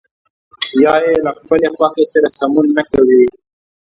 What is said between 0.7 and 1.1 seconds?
یا